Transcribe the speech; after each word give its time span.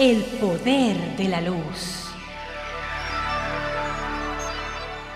El 0.00 0.22
poder 0.40 0.96
de 1.18 1.28
la 1.28 1.42
luz. 1.42 2.08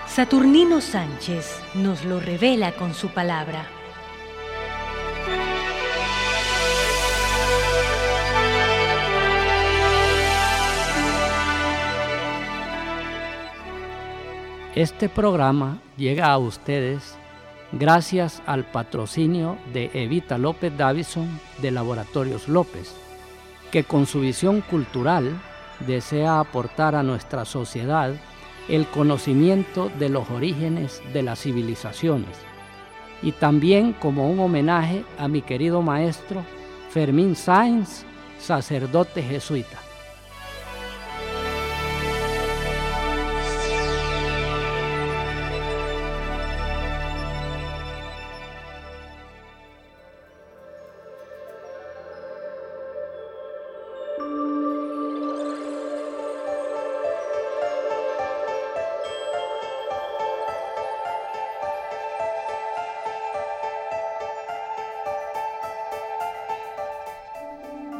Saturnino 0.05 0.79
Sánchez 0.79 1.59
nos 1.73 2.05
lo 2.05 2.19
revela 2.19 2.71
con 2.73 2.93
su 2.93 3.09
palabra. 3.09 3.65
Este 14.75 15.09
programa 15.09 15.79
llega 15.97 16.31
a 16.31 16.37
ustedes 16.37 17.17
gracias 17.71 18.43
al 18.45 18.65
patrocinio 18.65 19.57
de 19.73 19.89
Evita 19.95 20.37
López 20.37 20.77
Davison 20.77 21.39
de 21.59 21.71
Laboratorios 21.71 22.47
López, 22.47 22.95
que 23.75 23.83
con 23.83 24.05
su 24.05 24.21
visión 24.21 24.61
cultural 24.61 25.37
desea 25.85 26.39
aportar 26.39 26.95
a 26.95 27.03
nuestra 27.03 27.43
sociedad 27.43 28.13
el 28.69 28.87
conocimiento 28.87 29.91
de 29.99 30.07
los 30.07 30.29
orígenes 30.29 31.01
de 31.11 31.23
las 31.23 31.41
civilizaciones 31.41 32.37
y 33.21 33.33
también 33.33 33.91
como 33.91 34.29
un 34.29 34.39
homenaje 34.39 35.03
a 35.17 35.27
mi 35.27 35.41
querido 35.41 35.81
maestro 35.81 36.45
Fermín 36.89 37.35
Sáenz, 37.35 38.05
sacerdote 38.39 39.21
jesuita. 39.21 39.84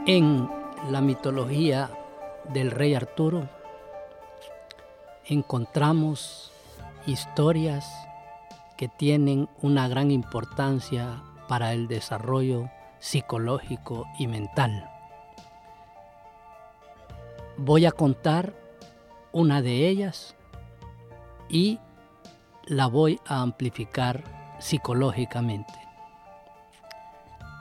En 0.07 0.47
la 0.91 1.01
mitología 1.01 1.89
del 2.53 2.69
rey 2.69 2.93
Arturo 2.93 3.49
encontramos 5.25 6.51
historias 7.07 7.91
que 8.77 8.87
tienen 8.87 9.49
una 9.63 9.87
gran 9.87 10.11
importancia 10.11 11.23
para 11.47 11.73
el 11.73 11.87
desarrollo 11.87 12.69
psicológico 12.99 14.05
y 14.19 14.27
mental. 14.27 14.87
Voy 17.57 17.87
a 17.87 17.91
contar 17.91 18.53
una 19.31 19.63
de 19.63 19.87
ellas 19.87 20.35
y 21.49 21.79
la 22.67 22.85
voy 22.85 23.19
a 23.25 23.41
amplificar 23.41 24.23
psicológicamente. 24.59 25.73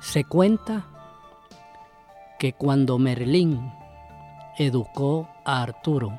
Se 0.02 0.24
cuenta 0.24 0.90
que 2.38 2.52
cuando 2.52 2.98
Merlín 2.98 3.72
educó 4.58 5.28
a 5.44 5.62
Arturo 5.62 6.18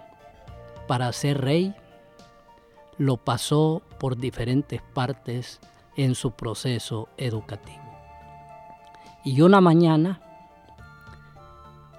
para 0.87 1.11
ser 1.13 1.41
rey, 1.41 1.75
lo 2.97 3.17
pasó 3.17 3.81
por 3.99 4.17
diferentes 4.17 4.81
partes 4.81 5.59
en 5.95 6.15
su 6.15 6.31
proceso 6.31 7.09
educativo. 7.17 7.83
Y 9.23 9.41
una 9.41 9.61
mañana, 9.61 10.21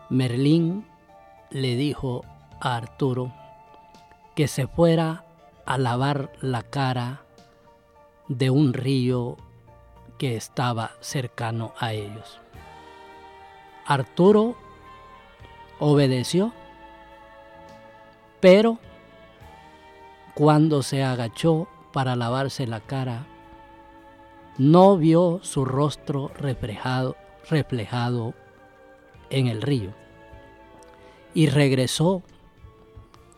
Merlín 0.08 0.86
le 1.50 1.76
dijo 1.76 2.24
a 2.60 2.76
Arturo 2.76 3.32
que 4.34 4.48
se 4.48 4.66
fuera 4.66 5.24
a 5.64 5.78
lavar 5.78 6.32
la 6.40 6.62
cara 6.62 7.22
de 8.28 8.50
un 8.50 8.72
río 8.72 9.36
que 10.18 10.36
estaba 10.36 10.92
cercano 11.00 11.72
a 11.78 11.92
ellos. 11.92 12.40
Arturo 13.86 14.56
obedeció, 15.78 16.52
pero 18.40 18.80
cuando 20.34 20.82
se 20.82 21.04
agachó 21.04 21.68
para 21.92 22.16
lavarse 22.16 22.66
la 22.66 22.80
cara, 22.80 23.26
no 24.58 24.96
vio 24.96 25.38
su 25.42 25.64
rostro 25.64 26.32
reflejado, 26.36 27.16
reflejado 27.48 28.34
en 29.30 29.46
el 29.46 29.62
río 29.62 29.92
y 31.32 31.46
regresó 31.46 32.24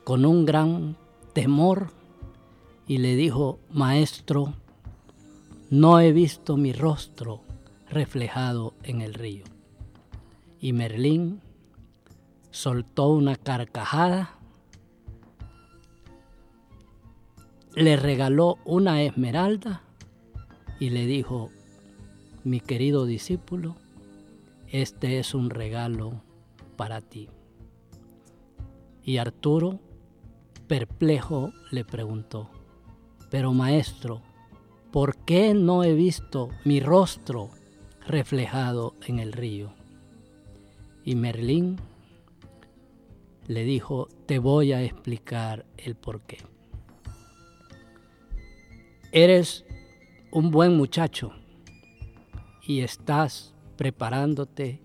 con 0.05 0.25
un 0.25 0.47
gran 0.47 0.97
temor 1.35 1.89
y 2.87 2.99
le 2.99 3.17
dijo, 3.17 3.59
maestro, 3.71 4.55
no 5.69 6.01
he 6.01 6.13
visto 6.13 6.57
mi 6.57 6.73
rostro 6.73 7.43
reflejado 7.91 8.73
en 8.83 9.03
el 9.03 9.13
río 9.13 9.45
y 10.61 10.73
Merlín 10.73 11.41
soltó 12.51 13.09
una 13.09 13.37
carcajada, 13.37 14.39
le 17.75 17.97
regaló 17.97 18.59
una 18.65 19.03
esmeralda 19.03 19.83
y 20.81 20.91
le 20.91 21.07
dijo, 21.07 21.51
mi 22.45 22.61
querido 22.61 23.07
discípulo, 23.07 23.77
este 24.69 25.19
es 25.19 25.35
un 25.35 25.51
regalo 25.51 26.23
para 26.77 27.01
ti. 27.01 27.29
Y 29.05 29.19
Arturo, 29.19 29.81
perplejo, 30.67 31.53
le 31.71 31.85
preguntó, 31.85 32.51
pero 33.31 33.53
maestro, 33.53 34.23
¿por 34.91 35.17
qué 35.19 35.55
no 35.55 35.85
he 35.85 35.95
visto 35.95 36.49
mi 36.65 36.81
rostro 36.81 37.51
reflejado 38.07 38.95
en 39.07 39.19
el 39.19 39.33
río? 39.33 39.78
Y 41.05 41.15
Merlín 41.15 41.77
le 43.47 43.65
dijo, 43.65 44.09
te 44.27 44.39
voy 44.39 44.73
a 44.73 44.83
explicar 44.83 45.65
el 45.79 45.95
por 45.95 46.21
qué. 46.21 46.39
Eres 49.11 49.65
un 50.31 50.51
buen 50.51 50.77
muchacho 50.77 51.33
y 52.63 52.81
estás 52.81 53.55
preparándote 53.77 54.83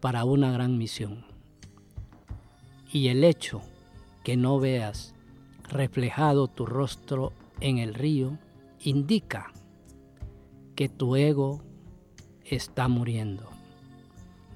para 0.00 0.24
una 0.24 0.50
gran 0.50 0.78
misión. 0.78 1.26
Y 2.90 3.08
el 3.08 3.22
hecho 3.22 3.60
que 4.24 4.36
no 4.38 4.58
veas 4.58 5.14
reflejado 5.68 6.48
tu 6.48 6.64
rostro 6.64 7.32
en 7.60 7.78
el 7.78 7.92
río 7.92 8.38
indica 8.80 9.52
que 10.74 10.88
tu 10.88 11.16
ego 11.16 11.60
está 12.44 12.88
muriendo 12.88 13.55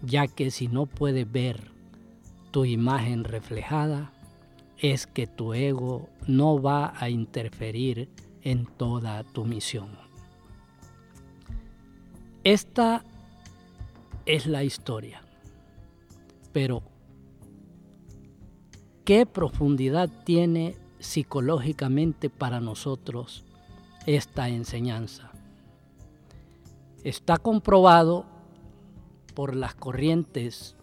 ya 0.03 0.27
que 0.27 0.51
si 0.51 0.69
no 0.69 0.87
puedes 0.87 1.31
ver 1.31 1.71
tu 2.51 2.65
imagen 2.65 3.25
reflejada, 3.25 4.13
es 4.79 5.07
que 5.07 5.27
tu 5.27 5.53
ego 5.53 6.09
no 6.27 6.61
va 6.61 6.95
a 6.99 7.11
interferir 7.11 8.09
en 8.43 8.65
toda 8.65 9.23
tu 9.25 9.45
misión. 9.45 9.89
Esta 12.45 13.05
es 14.25 14.47
la 14.47 14.65
historia, 14.65 15.21
pero 16.53 16.83
¿qué 19.05 19.27
profundidad 19.27 20.09
tiene 20.25 20.75
psicológicamente 20.99 22.31
para 22.31 22.61
nosotros 22.61 23.45
esta 24.07 24.49
enseñanza? 24.49 25.31
Está 27.05 27.37
comprobado 27.37 28.25
por 29.41 29.57
las 29.57 29.75
corrientes 29.75 30.77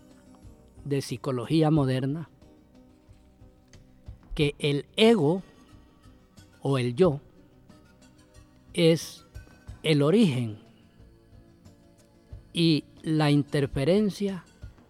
de 0.83 1.03
psicología 1.03 1.69
moderna 1.69 2.27
que 4.33 4.55
el 4.57 4.87
ego 4.95 5.43
o 6.63 6.79
el 6.79 6.95
yo 6.95 7.21
es 8.73 9.27
el 9.83 10.01
origen 10.01 10.57
y 12.51 12.85
la 13.03 13.29
interferencia 13.29 14.43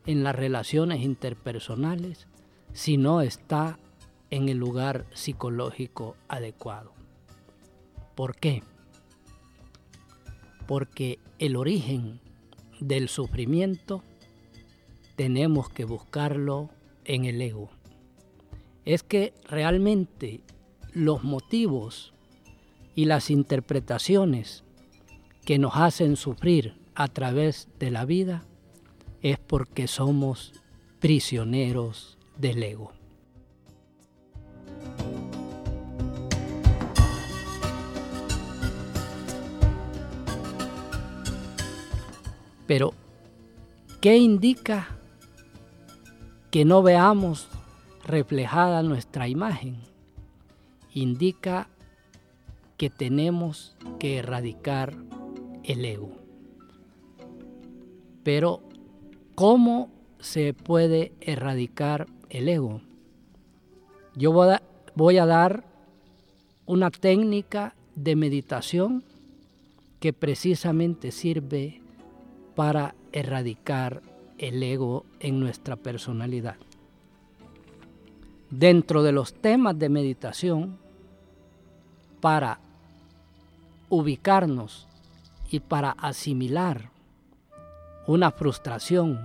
en 0.06 0.24
las 0.24 0.34
relaciones 0.34 1.02
interpersonales 1.02 2.30
si 2.72 2.96
no 2.96 3.20
está 3.20 3.80
en 4.30 4.48
el 4.48 4.60
lugar 4.60 5.08
psicológico 5.14 6.16
adecuado. 6.30 6.94
¿Por 8.16 8.38
qué? 8.38 8.64
Porque 10.68 11.20
el 11.38 11.58
origen 11.58 12.22
del 12.80 13.10
sufrimiento 13.10 14.04
tenemos 15.16 15.70
que 15.70 15.86
buscarlo 15.86 16.70
en 17.06 17.26
el 17.26 17.42
ego. 17.42 17.70
Es 18.86 19.04
que 19.04 19.34
realmente 19.50 20.42
los 20.94 21.24
motivos 21.24 22.14
y 22.96 23.06
las 23.06 23.30
interpretaciones 23.30 24.64
que 25.46 25.60
nos 25.60 25.76
hacen 25.76 26.16
sufrir 26.16 26.76
a 26.96 27.08
través 27.08 27.68
de 27.80 27.92
la 27.92 28.06
vida 28.06 28.44
es 29.22 29.40
porque 29.40 29.88
somos 29.88 30.54
prisioneros 31.00 32.18
del 32.38 32.64
ego. 32.64 32.97
Pero, 42.68 42.94
¿qué 44.02 44.18
indica 44.18 44.90
que 46.52 46.66
no 46.66 46.84
veamos 46.84 47.48
reflejada 48.06 48.84
nuestra 48.84 49.30
imagen? 49.30 49.78
Indica 50.94 51.70
que 52.76 52.90
tenemos 52.90 53.76
que 54.00 54.18
erradicar 54.18 54.96
el 55.64 55.86
ego. 55.86 56.12
Pero, 58.24 58.62
¿cómo 59.36 59.90
se 60.20 60.54
puede 60.54 61.14
erradicar 61.22 62.08
el 62.30 62.50
ego? 62.50 62.82
Yo 64.16 64.34
voy 64.34 65.18
a, 65.18 65.26
dar 65.26 65.64
una 66.66 66.92
técnica 66.92 67.76
de 67.96 68.16
meditación 68.16 69.04
que 70.00 70.12
precisamente 70.12 71.12
sirve 71.12 71.82
para 72.58 72.96
erradicar 73.12 74.02
el 74.40 74.64
ego 74.64 75.06
en 75.20 75.40
nuestra 75.40 75.76
personalidad. 75.76 76.56
Dentro 78.50 79.04
de 79.04 79.12
los 79.12 79.36
temas 79.36 79.78
de 79.78 79.90
meditación, 79.90 80.80
para 82.20 82.58
ubicarnos 83.90 84.88
y 85.52 85.60
para 85.60 85.92
asimilar 85.92 86.90
una 88.08 88.32
frustración, 88.32 89.20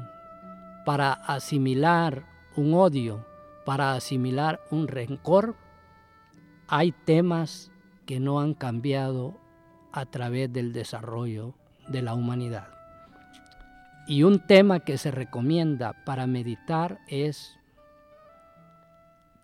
para 0.84 1.14
asimilar 1.14 2.26
un 2.54 2.74
odio, 2.74 3.24
para 3.64 3.94
asimilar 3.94 4.60
un 4.70 4.88
rencor, 4.88 5.56
hay 6.68 6.92
temas 6.92 7.70
que 8.04 8.20
no 8.20 8.40
han 8.40 8.52
cambiado 8.52 9.38
a 9.90 10.04
través 10.04 10.52
del 10.52 10.74
desarrollo 10.74 11.54
de 11.88 12.02
la 12.02 12.12
humanidad. 12.12 12.81
Y 14.06 14.24
un 14.24 14.46
tema 14.46 14.80
que 14.80 14.98
se 14.98 15.10
recomienda 15.10 16.04
para 16.04 16.26
meditar 16.26 17.00
es 17.06 17.58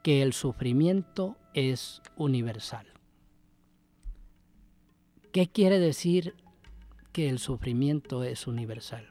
que 0.02 0.22
el 0.22 0.32
sufrimiento 0.32 1.36
es 1.54 2.02
universal. 2.16 2.86
¿Qué 5.32 5.46
quiere 5.46 5.78
decir 5.78 6.34
que 7.12 7.28
el 7.28 7.38
sufrimiento 7.38 8.24
es 8.24 8.46
universal? 8.46 9.06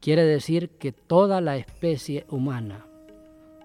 Quiere 0.00 0.24
decir 0.24 0.70
que 0.78 0.92
toda 0.92 1.42
la 1.42 1.56
especie 1.58 2.24
humana, 2.30 2.86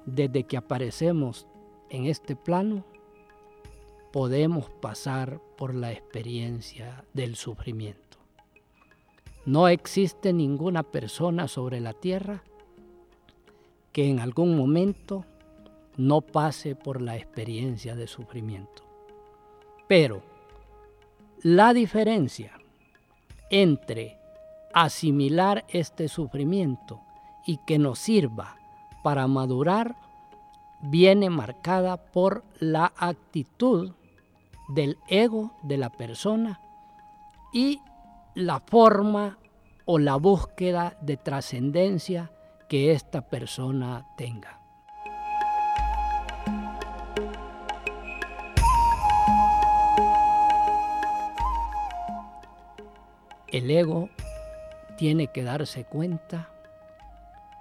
desde 0.06 0.44
que 0.44 0.58
aparecemos 0.58 1.48
en 1.90 2.08
este 2.08 2.36
plano, 2.36 2.86
podemos 4.12 4.70
pasar 4.82 5.40
por 5.58 5.74
la 5.74 5.94
experiencia 5.94 7.06
del 7.14 7.36
sufrimiento. 7.36 8.15
No 9.46 9.68
existe 9.68 10.34
ninguna 10.34 10.84
persona 10.84 11.48
sobre 11.48 11.80
la 11.80 11.94
tierra 11.94 12.44
que 13.92 14.10
en 14.10 14.20
algún 14.20 14.58
momento 14.58 15.24
no 15.98 16.22
pase 16.22 16.76
por 16.76 17.02
la 17.02 17.16
experiencia 17.16 17.96
de 17.96 18.08
sufrimiento. 18.08 18.84
Pero 19.88 20.22
la 21.42 21.74
diferencia 21.74 22.54
entre 23.50 24.18
asimilar 24.74 25.64
este 25.70 26.08
sufrimiento 26.08 27.02
y 27.46 27.60
que 27.66 27.78
nos 27.78 28.00
sirva 28.00 28.58
para 29.04 29.28
madurar 29.28 29.96
viene 30.82 31.30
marcada 31.30 31.98
por 31.98 32.44
la 32.60 32.92
actitud 32.98 33.94
del 34.70 34.98
ego 35.08 35.52
de 35.64 35.78
la 35.78 35.92
persona 35.92 36.60
y 37.54 37.80
la 38.36 38.60
forma 38.60 39.38
o 39.86 39.98
la 39.98 40.18
búsqueda 40.18 40.98
de 41.02 41.16
trascendencia 41.16 42.32
que 42.68 42.92
esta 42.92 43.22
persona 43.22 44.06
tenga. 44.18 44.60
El 53.48 53.72
ego 53.72 54.10
tiene 54.98 55.28
que 55.28 55.44
darse 55.44 55.86
cuenta 55.86 56.50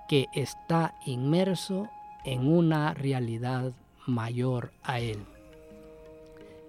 que 0.08 0.26
está 0.34 0.94
inmerso 1.06 1.88
en 2.24 2.48
una 2.48 2.94
realidad 2.94 3.72
mayor 4.06 4.72
a 4.82 4.98
él. 4.98 5.24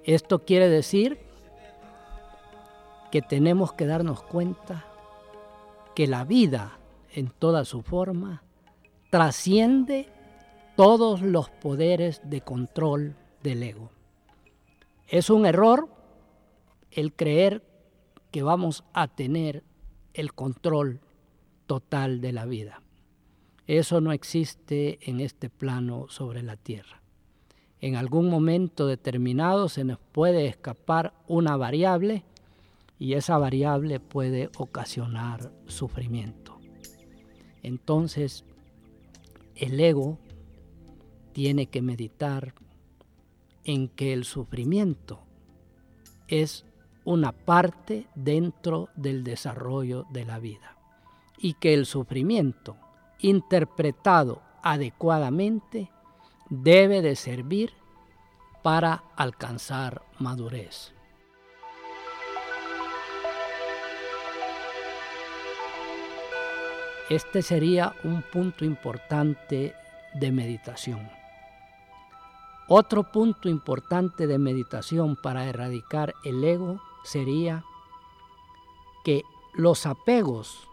Esto 0.03 0.45
quiere 0.45 0.69
decir 0.69 1.17
que 3.11 3.21
tenemos 3.21 3.73
que 3.73 3.85
darnos 3.85 4.21
cuenta 4.23 4.85
que 5.95 6.07
la 6.07 6.25
vida 6.25 6.77
en 7.13 7.29
toda 7.29 7.65
su 7.65 7.81
forma 7.81 8.43
trasciende 9.09 10.09
todos 10.75 11.21
los 11.21 11.49
poderes 11.49 12.21
de 12.25 12.41
control 12.41 13.15
del 13.41 13.63
ego. 13.63 13.89
Es 15.07 15.29
un 15.29 15.45
error 15.45 15.87
el 16.91 17.13
creer 17.13 17.63
que 18.31 18.43
vamos 18.43 18.83
a 18.93 19.07
tener 19.07 19.63
el 20.13 20.33
control 20.33 20.99
total 21.67 22.21
de 22.21 22.33
la 22.33 22.45
vida. 22.45 22.81
Eso 23.67 24.01
no 24.01 24.11
existe 24.11 24.99
en 25.09 25.19
este 25.19 25.49
plano 25.49 26.07
sobre 26.09 26.43
la 26.43 26.55
tierra. 26.55 27.01
En 27.79 27.95
algún 27.95 28.29
momento 28.29 28.87
determinado 28.87 29.69
se 29.69 29.83
nos 29.83 29.99
puede 29.99 30.47
escapar 30.47 31.13
una 31.27 31.57
variable 31.57 32.23
y 32.97 33.13
esa 33.13 33.37
variable 33.37 33.99
puede 33.99 34.49
ocasionar 34.57 35.51
sufrimiento. 35.67 36.59
Entonces, 37.61 38.45
el 39.55 39.79
ego 39.79 40.19
tiene 41.33 41.67
que 41.67 41.81
meditar 41.81 42.53
en 43.63 43.89
que 43.89 44.13
el 44.13 44.23
sufrimiento 44.23 45.19
es 46.27 46.65
una 47.03 47.31
parte 47.31 48.07
dentro 48.15 48.89
del 48.95 49.23
desarrollo 49.23 50.05
de 50.09 50.25
la 50.25 50.39
vida 50.39 50.77
y 51.37 51.53
que 51.53 51.73
el 51.73 51.85
sufrimiento 51.85 52.77
interpretado 53.19 54.41
adecuadamente 54.63 55.91
debe 56.49 57.01
de 57.01 57.15
servir 57.15 57.73
para 58.63 59.03
alcanzar 59.15 60.01
madurez. 60.19 60.94
Este 67.09 67.43
sería 67.43 67.93
un 68.03 68.23
punto 68.23 68.65
importante 68.65 69.75
de 70.15 70.31
meditación. 70.31 71.07
Otro 72.67 73.03
punto 73.03 73.47
importante 73.47 74.25
de 74.25 74.39
meditación 74.39 75.15
para 75.15 75.45
erradicar 75.45 76.15
el 76.23 76.43
ego 76.43 76.81
sería 77.03 77.63
que 79.03 79.21
los 79.53 79.85
apegos 79.85 80.67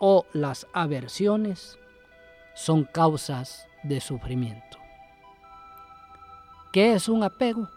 o 0.00 0.26
las 0.32 0.66
aversiones 0.72 1.78
son 2.56 2.82
causas 2.82 3.68
de 3.84 4.00
sufrimiento. 4.00 4.78
¿Qué 6.72 6.94
es 6.94 7.08
un 7.08 7.22
apego? 7.22 7.68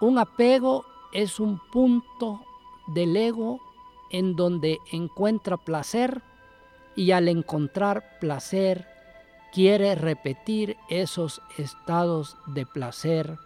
Un 0.00 0.18
apego 0.18 0.86
es 1.12 1.38
un 1.38 1.60
punto 1.70 2.40
del 2.86 3.14
ego 3.14 3.60
en 4.10 4.36
donde 4.36 4.78
encuentra 4.90 5.58
placer 5.58 6.22
y 6.96 7.12
al 7.12 7.28
encontrar 7.28 8.18
placer 8.20 8.86
quiere 9.52 9.94
repetir 9.94 10.76
esos 10.88 11.42
estados 11.58 12.36
de 12.46 12.66
placer 12.66 13.38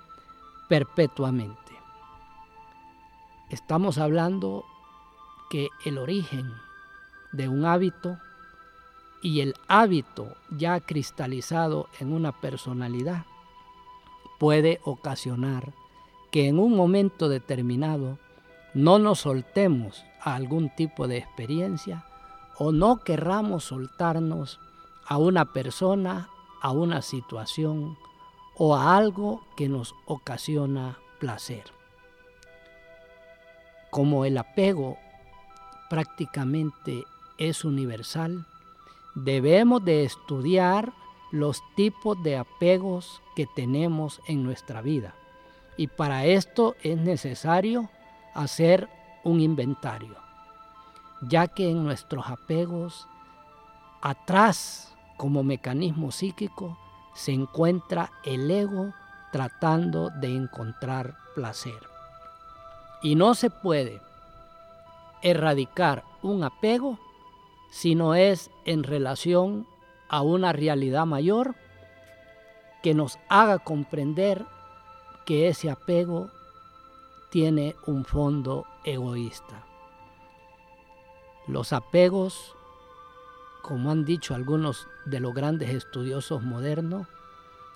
perpetuamente. 0.68 1.58
Estamos 3.50 3.98
hablando 3.98 4.64
que 5.50 5.68
el 5.84 5.98
origen 5.98 6.50
de 7.32 7.48
un 7.48 7.64
hábito 7.64 8.18
y 9.22 9.40
el 9.40 9.54
hábito 9.68 10.36
ya 10.50 10.80
cristalizado 10.80 11.88
en 12.00 12.12
una 12.12 12.32
personalidad 12.32 13.24
puede 14.38 14.80
ocasionar 14.84 15.72
que 16.30 16.48
en 16.48 16.58
un 16.58 16.76
momento 16.76 17.28
determinado 17.28 18.18
no 18.74 18.98
nos 18.98 19.20
soltemos 19.20 20.04
a 20.20 20.34
algún 20.34 20.74
tipo 20.74 21.06
de 21.06 21.18
experiencia 21.18 22.04
o 22.58 22.72
no 22.72 23.02
querramos 23.02 23.64
soltarnos 23.64 24.60
a 25.06 25.18
una 25.18 25.52
persona, 25.52 26.28
a 26.60 26.70
una 26.70 27.02
situación 27.02 27.96
o 28.56 28.76
a 28.76 28.96
algo 28.96 29.44
que 29.56 29.68
nos 29.68 29.94
ocasiona 30.06 30.98
placer. 31.18 31.64
Como 33.90 34.24
el 34.24 34.38
apego 34.38 34.98
prácticamente 35.88 37.04
es 37.38 37.64
universal, 37.64 38.46
debemos 39.14 39.84
de 39.84 40.04
estudiar 40.04 40.92
los 41.30 41.62
tipos 41.74 42.20
de 42.22 42.36
apegos 42.36 43.20
que 43.34 43.46
tenemos 43.46 44.20
en 44.28 44.44
nuestra 44.44 44.82
vida. 44.82 45.14
Y 45.76 45.88
para 45.88 46.26
esto 46.26 46.76
es 46.82 46.96
necesario 46.96 47.90
hacer 48.34 48.88
un 49.24 49.40
inventario, 49.40 50.16
ya 51.28 51.48
que 51.48 51.70
en 51.70 51.84
nuestros 51.84 52.26
apegos, 52.28 53.06
atrás 54.02 54.94
como 55.16 55.42
mecanismo 55.42 56.10
psíquico, 56.10 56.78
se 57.14 57.32
encuentra 57.32 58.10
el 58.24 58.50
ego 58.50 58.92
tratando 59.32 60.10
de 60.10 60.34
encontrar 60.34 61.16
placer. 61.34 61.88
Y 63.02 63.14
no 63.14 63.34
se 63.34 63.50
puede 63.50 64.00
erradicar 65.22 66.04
un 66.22 66.44
apego 66.44 66.98
si 67.70 67.94
no 67.94 68.14
es 68.14 68.50
en 68.64 68.82
relación 68.82 69.66
a 70.08 70.22
una 70.22 70.52
realidad 70.52 71.06
mayor 71.06 71.54
que 72.82 72.94
nos 72.94 73.18
haga 73.28 73.58
comprender 73.58 74.44
que 75.24 75.48
ese 75.48 75.70
apego 75.70 76.30
tiene 77.30 77.74
un 77.86 78.04
fondo 78.04 78.66
egoísta. 78.84 79.64
Los 81.46 81.72
apegos, 81.72 82.54
como 83.62 83.90
han 83.90 84.04
dicho 84.04 84.34
algunos 84.34 84.88
de 85.04 85.20
los 85.20 85.34
grandes 85.34 85.70
estudiosos 85.70 86.42
modernos, 86.42 87.06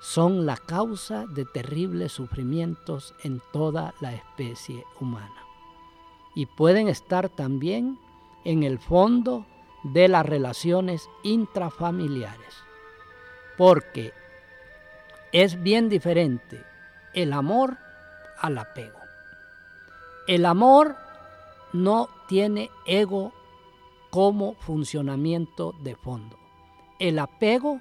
son 0.01 0.47
la 0.47 0.57
causa 0.57 1.27
de 1.27 1.45
terribles 1.45 2.13
sufrimientos 2.13 3.15
en 3.25 3.43
toda 3.53 3.95
la 4.01 4.15
especie 4.15 4.85
humana. 5.01 5.43
Y 6.35 6.47
pueden 6.47 6.89
estar 6.89 7.29
también 7.29 7.99
en 8.45 8.63
el 8.63 8.79
fondo 8.79 9.45
de 9.83 10.09
las 10.09 10.25
relaciones 10.25 11.11
intrafamiliares. 11.23 12.55
Porque 13.57 14.13
es 15.33 15.61
bien 15.63 15.89
diferente 15.89 16.65
el 17.13 17.33
amor 17.33 17.77
al 18.39 18.57
apego. 18.57 18.99
El 20.27 20.47
amor 20.47 20.97
no 21.73 22.09
tiene 22.29 22.71
ego 22.87 23.33
como 24.11 24.55
funcionamiento 24.55 25.75
de 25.81 25.95
fondo. 25.95 26.37
El 26.99 27.19
apego 27.19 27.81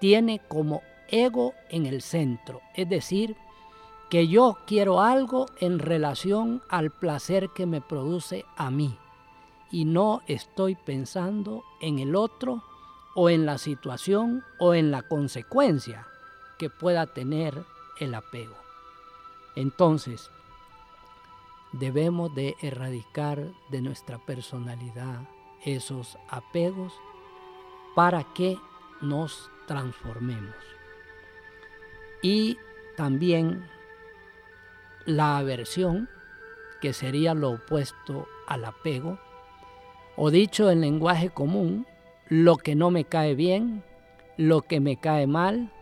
tiene 0.00 0.40
como 0.48 0.82
ego 1.08 1.54
en 1.70 1.86
el 1.86 2.02
centro, 2.02 2.60
es 2.74 2.88
decir, 2.88 3.36
que 4.10 4.28
yo 4.28 4.58
quiero 4.66 5.00
algo 5.00 5.46
en 5.58 5.78
relación 5.78 6.62
al 6.68 6.90
placer 6.90 7.48
que 7.54 7.66
me 7.66 7.80
produce 7.80 8.44
a 8.56 8.70
mí 8.70 8.98
y 9.70 9.86
no 9.86 10.22
estoy 10.26 10.74
pensando 10.74 11.64
en 11.80 11.98
el 11.98 12.14
otro 12.14 12.62
o 13.14 13.30
en 13.30 13.46
la 13.46 13.58
situación 13.58 14.44
o 14.58 14.74
en 14.74 14.90
la 14.90 15.02
consecuencia 15.02 16.06
que 16.58 16.68
pueda 16.68 17.06
tener 17.06 17.64
el 17.98 18.14
apego. 18.14 18.54
Entonces, 19.56 20.30
debemos 21.72 22.34
de 22.34 22.54
erradicar 22.60 23.50
de 23.70 23.80
nuestra 23.80 24.18
personalidad 24.18 25.20
esos 25.64 26.18
apegos 26.28 26.92
para 27.94 28.24
que 28.34 28.58
nos 29.00 29.50
transformemos. 29.66 30.54
Y 32.22 32.58
también 32.96 33.68
la 35.04 35.38
aversión, 35.38 36.08
que 36.80 36.92
sería 36.92 37.34
lo 37.34 37.50
opuesto 37.50 38.28
al 38.46 38.64
apego, 38.64 39.18
o 40.16 40.30
dicho 40.30 40.70
en 40.70 40.80
lenguaje 40.80 41.30
común, 41.30 41.86
lo 42.28 42.56
que 42.56 42.74
no 42.74 42.90
me 42.90 43.04
cae 43.04 43.34
bien, 43.34 43.82
lo 44.36 44.62
que 44.62 44.80
me 44.80 44.96
cae 44.98 45.26
mal, 45.26 45.72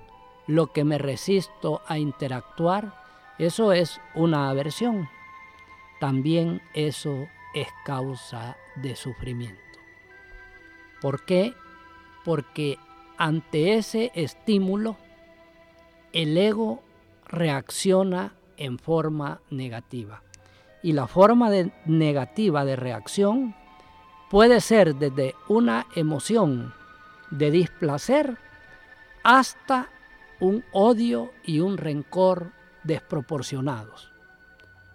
lo 0.46 0.72
que 0.72 0.84
me 0.84 0.99
resisto 0.99 1.82
a 1.87 1.99
interactuar, 1.99 2.94
eso 3.38 3.72
es 3.72 4.00
una 4.14 4.50
aversión. 4.50 5.08
También 6.00 6.60
eso 6.75 7.26
es 7.54 7.68
causa 7.84 8.56
de 8.76 8.96
sufrimiento. 8.96 9.69
¿Por 11.00 11.25
qué? 11.25 11.54
Porque 12.25 12.78
ante 13.16 13.75
ese 13.75 14.12
estímulo, 14.14 14.97
el 16.12 16.37
ego 16.37 16.83
reacciona 17.26 18.35
en 18.57 18.78
forma 18.78 19.40
negativa. 19.50 20.23
Y 20.83 20.92
la 20.92 21.07
forma 21.07 21.50
negativa 21.85 22.64
de 22.64 22.76
reacción 22.76 23.54
puede 24.30 24.61
ser 24.61 24.95
desde 24.95 25.35
una 25.49 25.87
emoción 25.95 26.73
de 27.30 27.50
displacer 27.50 28.38
hasta 29.23 29.90
un 30.40 30.64
odio 30.73 31.33
y 31.45 31.61
un 31.61 31.76
rencor 31.76 32.52
desproporcionados. 32.83 34.11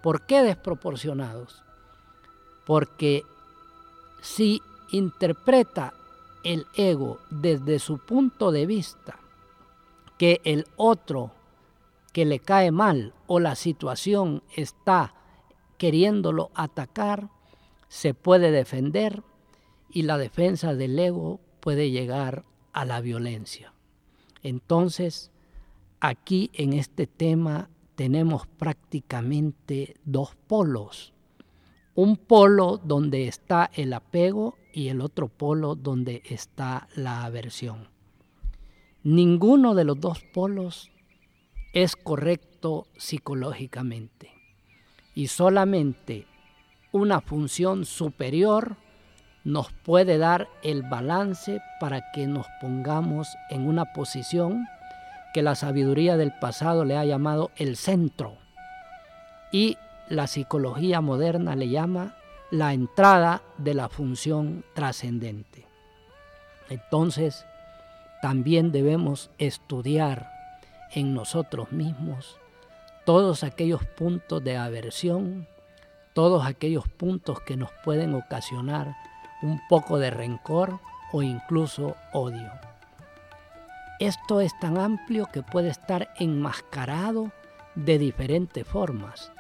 ¿Por 0.02 0.26
qué 0.26 0.42
desproporcionados? 0.42 1.64
Porque 2.66 3.24
si 4.22 4.62
interpreta 4.92 5.94
el 6.44 6.68
ego 6.76 7.20
desde 7.30 7.80
su 7.80 7.98
punto 7.98 8.52
de 8.52 8.66
vista 8.66 9.20
que 10.18 10.42
el 10.44 10.68
otro 10.76 11.32
que 12.14 12.26
le 12.26 12.40
cae 12.40 12.72
mal 12.72 13.14
o 13.28 13.40
la 13.40 13.56
situación 13.56 14.42
está 14.56 15.14
queriéndolo 15.78 16.52
atacar, 16.56 17.30
se 17.90 18.14
puede 18.14 18.52
defender 18.52 19.24
y 19.90 20.04
la 20.04 20.18
defensa 20.18 20.74
del 20.74 20.98
ego 20.98 21.42
puede 21.60 21.92
llegar 21.92 22.46
a 22.72 22.86
la 22.86 23.02
violencia. 23.02 23.74
Entonces, 24.44 25.32
aquí 26.00 26.52
en 26.54 26.74
este 26.74 27.08
tema 27.08 27.70
tenemos 27.96 28.48
prácticamente 28.48 29.96
dos 30.06 30.36
polos. 30.48 31.14
Un 31.96 32.18
polo 32.18 32.78
donde 32.78 33.28
está 33.28 33.72
el 33.74 33.94
apego 33.94 34.56
y 34.76 34.90
el 34.90 35.00
otro 35.00 35.30
polo 35.30 35.76
donde 35.76 36.22
está 36.26 36.90
la 36.96 37.24
aversión. 37.24 37.88
Ninguno 39.04 39.74
de 39.74 39.86
los 39.86 40.02
dos 40.02 40.22
polos 40.34 40.92
es 41.74 41.96
correcto 41.96 42.86
psicológicamente 42.98 44.34
y 45.16 45.28
solamente 45.28 46.28
una 46.92 47.22
función 47.22 47.86
superior 47.86 48.76
nos 49.46 49.72
puede 49.72 50.18
dar 50.18 50.50
el 50.62 50.84
balance 50.84 51.62
para 51.80 52.12
que 52.12 52.28
nos 52.28 52.46
pongamos 52.60 53.30
en 53.50 53.68
una 53.68 53.94
posición 53.94 54.68
que 55.34 55.42
la 55.42 55.56
sabiduría 55.56 56.18
del 56.18 56.34
pasado 56.42 56.84
le 56.84 56.98
ha 56.98 57.06
llamado 57.06 57.52
el 57.56 57.78
centro 57.78 58.38
y 59.54 59.78
la 60.10 60.28
psicología 60.28 61.00
moderna 61.00 61.56
le 61.56 61.70
llama 61.70 62.16
la 62.52 62.74
entrada 62.74 63.42
de 63.58 63.74
la 63.74 63.90
función 63.90 64.64
trascendente. 64.74 65.66
Entonces, 66.70 67.46
también 68.22 68.72
debemos 68.72 69.30
estudiar 69.38 70.32
en 70.92 71.14
nosotros 71.14 71.72
mismos 71.72 72.38
todos 73.06 73.44
aquellos 73.44 73.86
puntos 73.86 74.44
de 74.44 74.58
aversión 74.58 75.48
todos 76.16 76.46
aquellos 76.46 76.88
puntos 76.88 77.42
que 77.42 77.58
nos 77.58 77.70
pueden 77.84 78.16
ocasionar 78.16 78.96
un 79.42 79.60
poco 79.68 80.00
de 80.00 80.10
rencor 80.10 80.80
o 81.12 81.22
incluso 81.22 81.98
odio. 82.14 82.50
Esto 84.00 84.40
es 84.40 84.58
tan 84.60 84.78
amplio 84.78 85.28
que 85.32 85.44
puede 85.44 85.68
estar 85.68 86.14
enmascarado 86.18 87.34
de 87.76 88.00
diferentes 88.00 88.66
formas. 88.66 89.34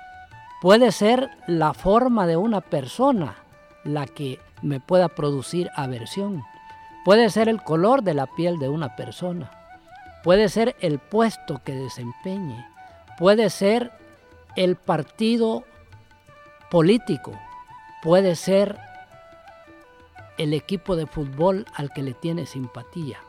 Puede 0.61 0.91
ser 0.91 1.29
la 1.47 1.73
forma 1.73 2.27
de 2.27 2.37
una 2.37 2.61
persona 2.61 3.35
la 3.83 4.07
que 4.07 4.39
me 4.61 4.79
pueda 4.79 5.09
producir 5.09 5.69
aversión. 5.75 6.43
Puede 7.03 7.29
ser 7.29 7.49
el 7.49 7.61
color 7.61 8.01
de 8.01 8.13
la 8.13 8.25
piel 8.25 8.57
de 8.57 8.69
una 8.69 8.95
persona. 8.95 9.51
Puede 10.23 10.49
ser 10.49 10.75
el 10.79 10.97
puesto 10.97 11.61
que 11.63 11.73
desempeñe. 11.73 12.65
Puede 13.17 13.49
ser 13.49 13.91
el 14.55 14.75
partido 14.75 15.63
político, 16.71 17.31
puede 18.01 18.35
ser 18.35 18.77
el 20.37 20.53
equipo 20.53 20.95
de 20.95 21.05
fútbol 21.05 21.65
al 21.73 21.91
que 21.91 22.03
le 22.03 22.13
tiene 22.13 22.45
simpatía, 22.45 23.19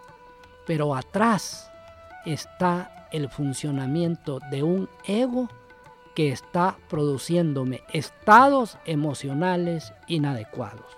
pero 0.66 0.94
atrás 0.94 1.70
está 2.24 3.08
el 3.12 3.28
funcionamiento 3.28 4.40
de 4.50 4.62
un 4.62 4.88
ego 5.04 5.48
que 6.16 6.30
está 6.30 6.78
produciéndome 6.88 7.82
estados 7.92 8.78
emocionales 8.86 9.92
inadecuados. 10.08 10.96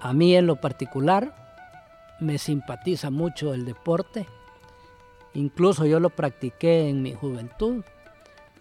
A 0.00 0.14
mí 0.14 0.34
en 0.34 0.46
lo 0.46 0.56
particular 0.56 1.36
me 2.18 2.38
simpatiza 2.38 3.10
mucho 3.10 3.52
el 3.52 3.66
deporte, 3.66 4.26
incluso 5.34 5.84
yo 5.84 6.00
lo 6.00 6.08
practiqué 6.08 6.88
en 6.88 7.02
mi 7.02 7.12
juventud, 7.12 7.84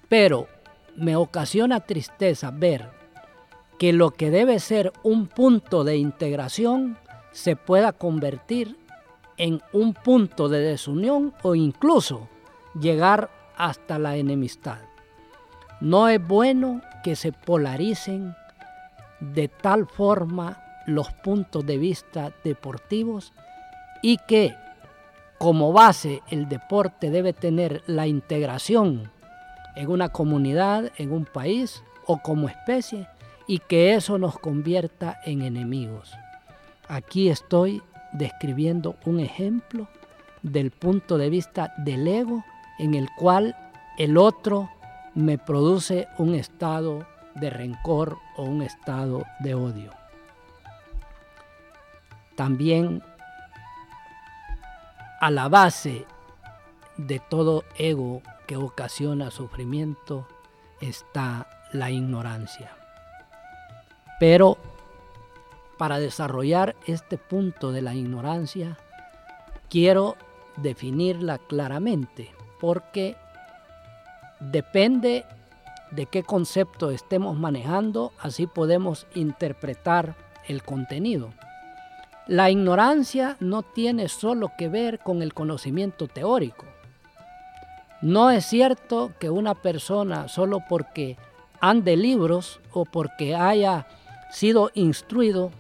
pero 0.10 0.50
me 0.98 1.16
ocasiona 1.16 1.80
tristeza 1.80 2.52
ver 2.52 2.90
que 3.80 3.94
lo 3.94 4.12
que 4.12 4.30
debe 4.30 4.60
ser 4.60 4.92
un 5.04 5.28
punto 5.28 5.86
de 5.86 5.96
integración 5.96 6.98
se 7.32 7.56
pueda 7.56 7.94
convertir 7.94 8.78
en 9.38 9.62
un 9.72 9.94
punto 9.94 10.50
de 10.50 10.60
desunión 10.60 11.34
o 11.44 11.56
incluso 11.56 12.28
llegar 12.78 13.30
hasta 13.58 14.00
la 14.00 14.16
enemistad. 14.16 14.80
No 15.82 16.08
es 16.08 16.26
bueno 16.26 16.82
que 17.04 17.16
se 17.16 17.32
polaricen 17.32 18.36
de 19.20 19.48
tal 19.48 19.88
forma 19.88 20.62
los 20.86 21.12
puntos 21.14 21.66
de 21.66 21.78
vista 21.78 22.32
deportivos 22.44 23.34
y 24.02 24.18
que 24.28 24.56
como 25.38 25.74
base 25.74 26.22
el 26.30 26.48
deporte 26.48 27.10
debe 27.10 27.34
tener 27.34 27.84
la 27.88 28.08
integración 28.08 29.12
en 29.76 29.90
una 29.90 30.10
comunidad, 30.10 30.92
en 30.98 31.12
un 31.12 31.26
país 31.26 31.84
o 32.06 32.20
como 32.20 32.48
especie 32.48 33.08
y 33.48 33.60
que 33.60 33.94
eso 33.94 34.18
nos 34.18 34.40
convierta 34.40 35.20
en 35.26 35.42
enemigos. 35.42 36.14
Aquí 36.88 37.30
estoy 37.30 37.82
describiendo 38.14 38.96
un 39.06 39.20
ejemplo 39.20 39.88
del 40.42 40.72
punto 40.72 41.18
de 41.18 41.30
vista 41.30 41.74
del 41.78 42.08
ego 42.08 42.44
en 42.80 42.94
el 42.94 43.10
cual 43.16 43.56
el 43.98 44.18
otro 44.18 44.70
me 45.14 45.38
produce 45.38 46.08
un 46.18 46.36
estado 46.36 47.06
de 47.36 47.50
rencor 47.50 48.18
o 48.38 48.44
un 48.44 48.62
estado 48.62 49.24
de 49.40 49.56
odio. 49.56 49.92
También 52.36 53.02
a 55.22 55.32
la 55.32 55.48
base 55.48 56.06
de 56.98 57.20
todo 57.20 57.64
ego 57.78 58.22
que 58.48 58.58
ocasiona 58.58 59.32
sufrimiento 59.32 60.28
está 60.82 61.48
la 61.72 61.90
ignorancia. 61.90 62.72
Pero 64.20 64.58
para 65.78 66.00
desarrollar 66.00 66.76
este 66.86 67.18
punto 67.18 67.72
de 67.72 67.82
la 67.82 67.96
ignorancia, 67.96 68.78
quiero 69.70 70.16
definirla 70.58 71.38
claramente, 71.38 72.35
porque 72.66 73.16
depende 74.40 75.24
de 75.92 76.08
qué 76.08 76.24
concepto 76.24 76.90
estemos 76.90 77.38
manejando, 77.38 78.12
así 78.20 78.48
podemos 78.48 79.06
interpretar 79.14 80.16
el 80.48 80.64
contenido. 80.64 81.30
La 82.26 82.50
ignorancia 82.50 83.38
no 83.40 83.62
tiene 83.62 84.08
solo 84.08 84.52
que 84.58 84.68
ver 84.68 84.98
con 84.98 85.22
el 85.22 85.36
conocimiento 85.36 86.08
teórico. 86.08 86.66
No 88.02 88.32
es 88.32 88.48
cierto 88.48 89.12
que 89.20 89.30
una 89.30 89.54
persona 89.54 90.28
solo 90.28 90.64
porque 90.68 91.18
ande 91.60 91.96
libros 91.96 92.62
o 92.74 92.86
porque 92.86 93.36
haya 93.36 93.86
sido 94.32 94.72
instruido 94.74 95.52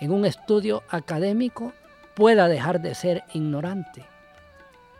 en 0.00 0.10
un 0.10 0.24
estudio 0.24 0.82
académico 0.90 1.72
pueda 2.16 2.48
dejar 2.48 2.82
de 2.82 2.96
ser 2.96 3.22
ignorante. 3.32 4.11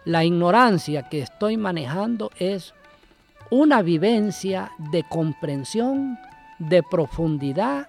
La 0.04 0.24
ignorancia 0.24 1.08
que 1.08 1.20
estoy 1.20 1.56
manejando 1.56 2.30
es 2.38 2.74
una 3.50 3.82
vivencia 3.82 4.72
de 4.78 5.04
comprensión, 5.04 6.18
de 6.58 6.82
profundidad 6.82 7.88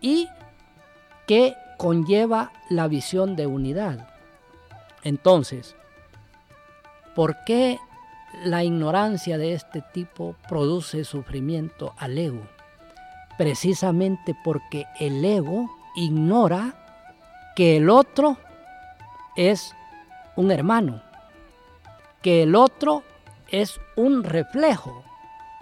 y 0.00 0.28
que 1.26 1.54
conlleva 1.76 2.52
la 2.68 2.88
visión 2.88 3.34
de 3.34 3.46
unidad. 3.46 4.08
Entonces, 5.02 5.74
¿por 7.14 7.42
qué 7.44 7.78
la 8.44 8.62
ignorancia 8.62 9.38
de 9.38 9.54
este 9.54 9.82
tipo 9.92 10.36
produce 10.48 11.04
sufrimiento 11.04 11.94
al 11.98 12.18
ego? 12.18 12.42
Precisamente 13.36 14.36
porque 14.44 14.86
el 15.00 15.24
ego 15.24 15.70
ignora 15.96 16.74
que 17.56 17.76
el 17.78 17.90
otro 17.90 18.36
es 19.36 19.74
un 20.36 20.50
hermano, 20.50 21.02
que 22.22 22.42
el 22.42 22.54
otro 22.54 23.02
es 23.48 23.80
un 23.96 24.24
reflejo 24.24 25.04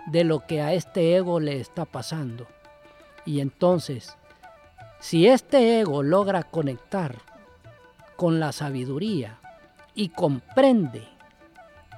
de 0.07 0.25
lo 0.25 0.47
que 0.47 0.63
a 0.63 0.73
este 0.73 1.17
ego 1.17 1.41
le 1.41 1.61
está 1.61 1.85
pasando. 1.85 2.47
Y 3.25 3.41
entonces, 3.41 4.17
si 5.01 5.27
este 5.27 5.81
ego 5.81 6.03
logra 6.03 6.45
conectar 6.45 7.17
con 8.17 8.41
la 8.41 8.53
sabiduría 8.53 9.41
y 9.95 10.09
comprende 10.09 11.07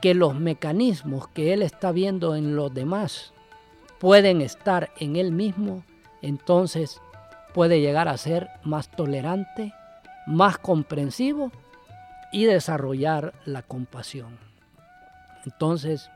que 0.01 0.15
los 0.15 0.35
mecanismos 0.35 1.29
que 1.29 1.53
él 1.53 1.63
está 1.63 1.93
viendo 1.93 2.35
en 2.35 2.57
los 2.57 2.73
demás 2.73 3.33
pueden 3.99 4.41
estar 4.41 4.91
en 4.99 5.17
él 5.17 5.33
mismo, 5.33 5.85
entonces 6.23 7.01
puede 7.53 7.81
llegar 7.81 8.09
a 8.09 8.17
ser 8.17 8.49
más 8.63 8.91
tolerante, 8.91 9.75
más 10.27 10.59
comprensivo 10.59 11.51
y 12.33 12.45
desarrollar 12.45 13.35
la 13.45 13.63
compasión. 13.63 14.48
Entonces, 15.49 16.11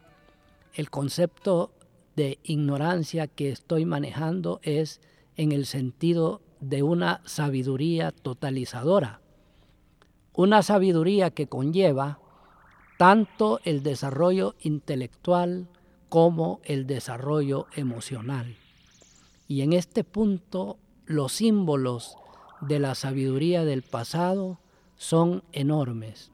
el 0.74 0.90
concepto 0.90 1.72
de 2.16 2.38
ignorancia 2.42 3.26
que 3.26 3.50
estoy 3.50 3.86
manejando 3.86 4.60
es 4.62 5.00
en 5.36 5.52
el 5.52 5.64
sentido 5.64 6.42
de 6.60 6.82
una 6.82 7.22
sabiduría 7.24 8.12
totalizadora, 8.12 9.22
una 10.34 10.62
sabiduría 10.62 11.30
que 11.30 11.46
conlleva 11.46 12.18
tanto 12.98 13.58
el 13.64 13.82
desarrollo 13.82 14.54
intelectual 14.60 15.66
como 16.10 16.60
el 16.64 16.86
desarrollo 16.86 17.68
emocional. 17.74 18.56
Y 19.48 19.62
en 19.62 19.72
este 19.72 20.04
punto 20.04 20.76
los 21.06 21.32
símbolos 21.32 22.18
de 22.60 22.78
la 22.80 22.94
sabiduría 22.94 23.64
del 23.64 23.80
pasado 23.80 24.58
son 24.96 25.42
enormes. 25.52 26.31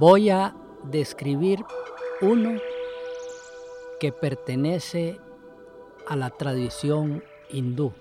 Voy 0.00 0.30
a 0.30 0.56
describir 0.84 1.62
uno 2.22 2.58
que 4.00 4.12
pertenece 4.12 5.20
a 6.08 6.16
la 6.16 6.30
tradición 6.30 7.22
hindú 7.50 7.92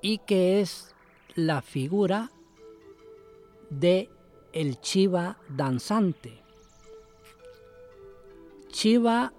y 0.00 0.16
que 0.16 0.62
es 0.62 0.94
la 1.34 1.60
figura 1.60 2.30
de 3.68 4.08
el 4.54 4.80
Chiva 4.80 5.36
danzante. 5.50 6.42
Chiva 8.68 9.34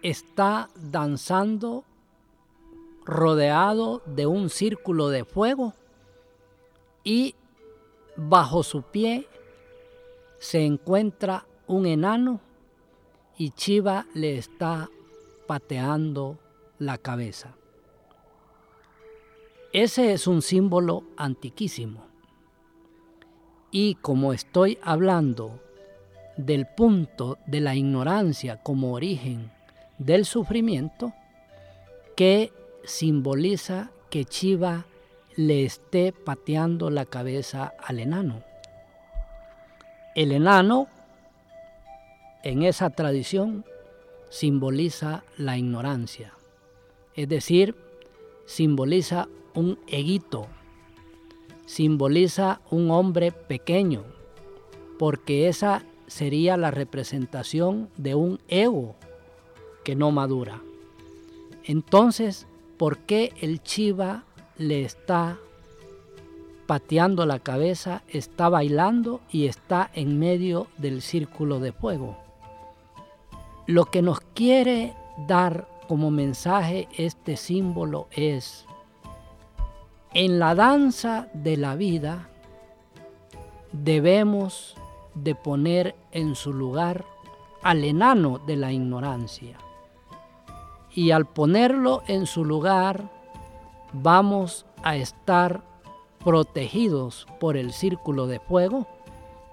está 0.00 0.70
danzando 0.76 1.84
rodeado 3.04 4.00
de 4.06 4.24
un 4.24 4.48
círculo 4.48 5.10
de 5.10 5.26
fuego 5.26 5.74
y 7.04 7.34
bajo 8.16 8.62
su 8.62 8.82
pie 8.82 9.26
se 10.38 10.64
encuentra 10.64 11.46
un 11.66 11.86
enano 11.86 12.40
y 13.38 13.50
Chiva 13.50 14.06
le 14.14 14.38
está 14.38 14.90
pateando 15.46 16.38
la 16.78 16.98
cabeza. 16.98 17.54
Ese 19.72 20.12
es 20.12 20.26
un 20.26 20.42
símbolo 20.42 21.04
antiquísimo. 21.16 22.04
Y 23.70 23.94
como 23.96 24.34
estoy 24.34 24.78
hablando 24.82 25.60
del 26.36 26.66
punto 26.66 27.38
de 27.46 27.60
la 27.60 27.74
ignorancia 27.74 28.62
como 28.62 28.92
origen 28.92 29.50
del 29.98 30.26
sufrimiento, 30.26 31.14
que 32.16 32.52
simboliza 32.84 33.90
que 34.10 34.24
Chiva 34.24 34.84
le 35.36 35.64
esté 35.64 36.12
pateando 36.12 36.90
la 36.90 37.06
cabeza 37.06 37.74
al 37.82 37.98
enano. 37.98 38.42
El 40.14 40.32
enano, 40.32 40.88
en 42.42 42.62
esa 42.62 42.90
tradición, 42.90 43.64
simboliza 44.28 45.24
la 45.36 45.58
ignorancia, 45.58 46.32
es 47.14 47.28
decir, 47.28 47.74
simboliza 48.46 49.28
un 49.54 49.78
eguito, 49.86 50.46
simboliza 51.66 52.60
un 52.70 52.90
hombre 52.90 53.32
pequeño, 53.32 54.04
porque 54.98 55.48
esa 55.48 55.84
sería 56.06 56.56
la 56.56 56.70
representación 56.70 57.88
de 57.96 58.14
un 58.14 58.38
ego 58.48 58.96
que 59.84 59.94
no 59.94 60.10
madura. 60.10 60.60
Entonces, 61.64 62.46
¿por 62.76 62.98
qué 62.98 63.32
el 63.40 63.62
chiva 63.62 64.24
le 64.58 64.84
está 64.84 65.38
pateando 66.66 67.26
la 67.26 67.38
cabeza, 67.38 68.02
está 68.08 68.48
bailando 68.48 69.20
y 69.30 69.46
está 69.46 69.90
en 69.94 70.18
medio 70.18 70.68
del 70.78 71.02
círculo 71.02 71.60
de 71.60 71.72
fuego? 71.72 72.16
Lo 73.66 73.84
que 73.84 74.02
nos 74.02 74.20
quiere 74.20 74.94
dar 75.28 75.68
como 75.88 76.10
mensaje 76.10 76.88
este 76.96 77.36
símbolo 77.36 78.08
es 78.10 78.64
En 80.14 80.38
la 80.38 80.54
danza 80.54 81.28
de 81.32 81.56
la 81.56 81.74
vida 81.76 82.28
debemos 83.72 84.76
de 85.14 85.34
poner 85.34 85.94
en 86.12 86.34
su 86.34 86.52
lugar 86.52 87.04
al 87.62 87.84
enano 87.84 88.38
de 88.46 88.56
la 88.56 88.72
ignorancia. 88.72 89.58
Y 90.94 91.10
al 91.10 91.26
ponerlo 91.26 92.02
en 92.06 92.26
su 92.26 92.44
lugar, 92.44 93.10
vamos 93.92 94.66
a 94.82 94.96
estar 94.96 95.62
protegidos 96.24 97.26
por 97.40 97.56
el 97.56 97.72
círculo 97.72 98.26
de 98.26 98.40
fuego, 98.40 98.86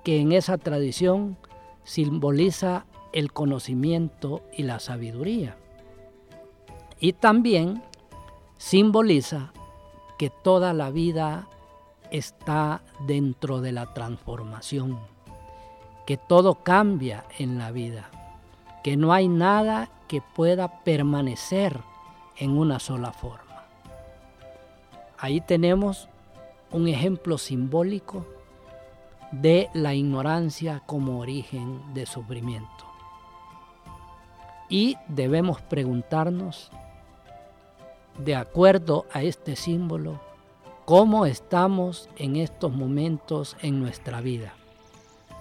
que 0.04 0.20
en 0.20 0.32
esa 0.32 0.58
tradición 0.58 1.38
simboliza 1.84 2.86
el 3.12 3.34
conocimiento 3.34 4.42
y 4.56 4.64
la 4.64 4.80
sabiduría. 4.80 5.58
Y 7.00 7.14
también 7.14 7.82
simboliza 8.58 9.52
que 10.18 10.30
toda 10.30 10.74
la 10.74 10.92
vida 10.92 11.48
está 12.12 12.82
dentro 13.08 13.62
de 13.62 13.72
la 13.72 13.94
transformación, 13.94 15.00
que 16.06 16.18
todo 16.18 16.56
cambia 16.56 17.26
en 17.38 17.58
la 17.58 17.72
vida, 17.72 18.10
que 18.84 18.98
no 18.98 19.14
hay 19.14 19.28
nada 19.28 19.90
que 20.08 20.22
pueda 20.22 20.84
permanecer 20.84 21.80
en 22.38 22.58
una 22.58 22.80
sola 22.80 23.12
forma. 23.12 23.49
Ahí 25.22 25.42
tenemos 25.42 26.08
un 26.72 26.88
ejemplo 26.88 27.38
simbólico 27.38 28.26
de 29.34 29.70
la 29.74 29.94
ignorancia 29.94 30.82
como 30.86 31.20
origen 31.20 31.94
de 31.94 32.06
sufrimiento. 32.06 32.86
Y 34.70 34.96
debemos 35.10 35.62
preguntarnos, 35.62 36.72
de 38.18 38.36
acuerdo 38.36 39.08
a 39.12 39.24
este 39.24 39.58
símbolo, 39.58 40.22
cómo 40.86 41.26
estamos 41.26 42.10
en 42.16 42.38
estos 42.38 42.72
momentos 42.72 43.58
en 43.62 43.82
nuestra 43.82 44.22
vida. 44.22 44.54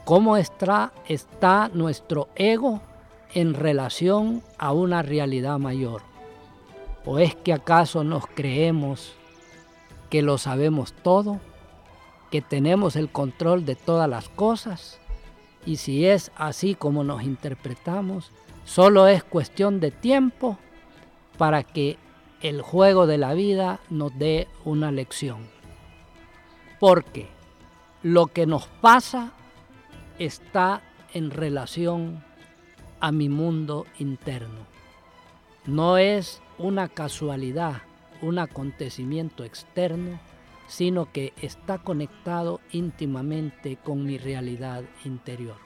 ¿Cómo 0.05 0.37
está, 0.37 0.93
está 1.07 1.71
nuestro 1.73 2.29
ego 2.35 2.81
en 3.33 3.55
relación 3.55 4.43
a 4.59 4.73
una 4.73 5.03
realidad 5.03 5.59
mayor? 5.59 6.03
¿O 7.05 7.19
es 7.19 7.37
que 7.37 7.53
acaso 7.53 8.03
nos 8.03 8.27
creemos 8.27 9.18
que 10.11 10.23
lo 10.23 10.38
sabemos 10.38 10.92
todo, 10.92 11.40
que 12.31 12.42
tenemos 12.42 12.97
el 12.97 13.11
control 13.11 13.64
de 13.64 13.77
todas 13.77 14.09
las 14.09 14.29
cosas? 14.29 15.01
Y 15.66 15.77
si 15.77 16.07
es 16.07 16.31
así 16.37 16.75
como 16.75 17.05
nos 17.05 17.23
interpretamos, 17.23 18.31
solo 18.64 19.07
es 19.07 19.25
cuestión 19.25 19.81
de 19.81 19.90
tiempo 19.90 20.59
para 21.37 21.62
que 21.62 21.99
el 22.40 22.62
juego 22.62 23.07
de 23.07 23.18
la 23.18 23.35
vida 23.35 23.81
nos 23.90 24.16
dé 24.18 24.49
una 24.64 24.92
lección. 24.92 25.49
Porque 26.79 27.29
lo 28.03 28.29
que 28.29 28.47
nos 28.47 28.66
pasa 28.66 29.33
está 30.18 30.83
en 31.12 31.31
relación 31.31 32.25
a 33.01 33.12
mi 33.12 33.29
mundo 33.29 33.87
interno. 33.99 34.66
No 35.66 35.99
es 35.99 36.40
una 36.59 36.88
casualidad, 36.88 37.83
un 38.23 38.39
acontecimiento 38.39 39.45
externo, 39.45 40.21
sino 40.67 41.11
que 41.13 41.33
está 41.41 41.79
conectado 41.79 42.61
íntimamente 42.73 43.77
con 43.77 44.05
mi 44.05 44.19
realidad 44.19 44.85
interior. 45.05 45.57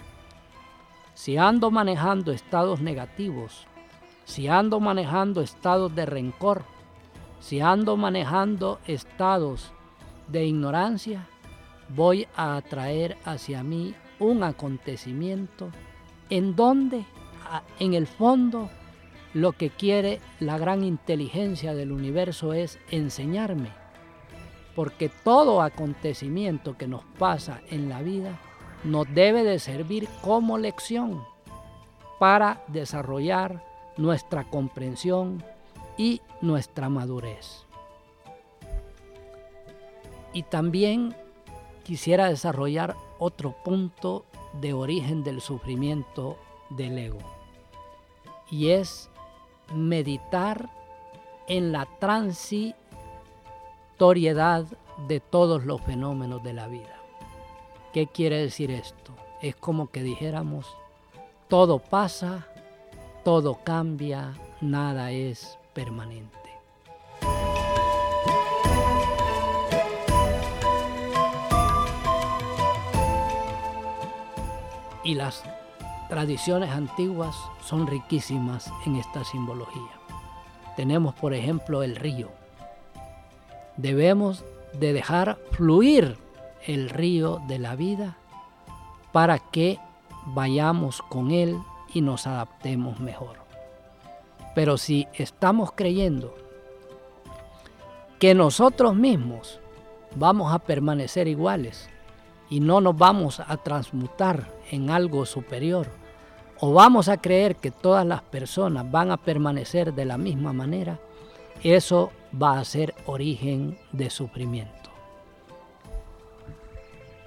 Si 1.15 1.37
ando 1.37 1.71
manejando 1.71 2.33
estados 2.33 2.81
negativos, 2.81 3.67
si 4.25 4.49
ando 4.49 4.81
manejando 4.81 5.41
estados 5.41 5.95
de 5.95 6.07
rencor, 6.07 6.65
si 7.41 7.61
ando 7.61 7.97
manejando 7.97 8.79
estados 8.87 9.73
de 10.29 10.47
ignorancia, 10.47 11.27
voy 11.89 12.27
a 12.37 12.57
atraer 12.57 13.19
hacia 13.25 13.63
mí 13.63 13.95
un 14.19 14.45
acontecimiento 14.45 15.71
en 16.31 16.55
donde 16.55 17.05
en 17.79 17.95
el 17.95 18.07
fondo 18.07 18.71
lo 19.35 19.53
que 19.53 19.71
quiere 19.71 20.21
la 20.41 20.59
gran 20.59 20.85
inteligencia 20.85 21.75
del 21.75 21.93
universo 21.93 22.53
es 22.53 22.79
enseñarme. 22.91 23.71
Porque 24.75 25.09
todo 25.09 25.63
acontecimiento 25.63 26.77
que 26.77 26.89
nos 26.89 27.05
pasa 27.19 27.61
en 27.71 27.89
la 27.89 28.03
vida 28.03 28.39
nos 28.85 29.07
debe 29.13 29.45
de 29.45 29.59
servir 29.59 30.09
como 30.23 30.59
lección 30.59 31.23
para 32.19 32.63
desarrollar 32.69 33.65
nuestra 33.97 34.45
comprensión 34.45 35.43
y 35.97 36.21
nuestra 36.41 36.89
madurez. 36.89 37.67
Y 40.33 40.45
también 40.45 41.15
quisiera 41.85 42.29
desarrollar 42.29 42.97
otro 43.19 43.55
punto 43.65 44.25
de 44.61 44.73
origen 44.73 45.23
del 45.25 45.41
sufrimiento 45.41 46.39
del 46.71 46.99
ego. 46.99 47.19
Y 48.51 48.71
es 48.71 49.11
meditar 49.75 50.71
en 51.49 51.73
la 51.73 51.87
transitoriedad 51.99 54.67
de 55.09 55.21
todos 55.21 55.65
los 55.65 55.81
fenómenos 55.83 56.43
de 56.43 56.53
la 56.53 56.69
vida. 56.69 56.97
¿Qué 57.93 58.07
quiere 58.07 58.39
decir 58.39 58.71
esto? 58.71 59.13
Es 59.41 59.57
como 59.57 59.91
que 59.91 60.03
dijéramos, 60.03 60.67
todo 61.49 61.79
pasa, 61.79 62.47
todo 63.25 63.59
cambia, 63.65 64.35
nada 64.61 65.11
es 65.11 65.59
permanente. 65.75 66.39
Y 75.05 75.15
las 75.15 75.43
tradiciones 76.13 76.69
antiguas 76.69 77.35
son 77.65 77.87
riquísimas 77.87 78.71
en 78.85 78.97
esta 78.97 79.25
simbología. 79.25 79.93
Tenemos, 80.77 81.15
por 81.15 81.33
ejemplo, 81.33 81.83
el 81.83 81.97
río. 81.97 82.29
Debemos 83.79 84.45
de 84.75 84.93
dejar 84.93 85.39
fluir 85.53 86.19
el 86.67 86.91
río 86.91 87.41
de 87.49 87.59
la 87.59 87.77
vida 87.77 88.19
para 89.11 89.39
que 89.39 89.79
vayamos 90.27 91.01
con 91.01 91.31
él 91.31 91.57
y 91.95 92.03
nos 92.03 92.27
adaptemos 92.27 93.01
mejor. 93.01 93.39
Pero 94.55 94.77
si 94.77 95.09
estamos 95.15 95.73
creyendo 95.75 96.35
que 98.19 98.35
nosotros 98.35 98.95
mismos 98.95 99.61
vamos 100.15 100.53
a 100.53 100.59
permanecer 100.59 101.27
iguales 101.27 101.89
y 102.51 102.61
no 102.61 102.83
nos 102.83 102.99
vamos 102.99 103.41
a 103.41 103.57
transmutar 103.57 104.53
en 104.71 104.91
algo 104.91 105.25
superior, 105.25 106.02
o 106.65 106.73
vamos 106.73 107.09
a 107.09 107.17
creer 107.17 107.57
que 107.57 107.73
todas 107.73 108.07
las 108.07 108.23
personas 108.23 108.89
van 108.89 109.11
a 109.11 109.17
permanecer 109.17 109.95
de 109.95 110.05
la 110.05 110.17
misma 110.17 110.53
manera, 110.53 111.01
eso 111.65 112.13
va 112.41 112.61
a 112.61 112.65
ser 112.65 112.95
origen 113.07 113.77
de 113.91 114.11
sufrimiento. 114.11 114.91